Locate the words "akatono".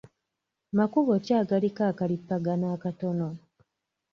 2.75-3.27